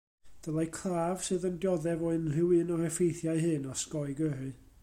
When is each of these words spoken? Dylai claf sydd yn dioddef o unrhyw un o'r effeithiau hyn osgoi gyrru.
Dylai 0.45 0.63
claf 0.77 1.25
sydd 1.27 1.45
yn 1.51 1.59
dioddef 1.65 2.03
o 2.07 2.15
unrhyw 2.15 2.57
un 2.63 2.75
o'r 2.77 2.85
effeithiau 2.89 3.45
hyn 3.47 3.73
osgoi 3.75 4.21
gyrru. 4.23 4.53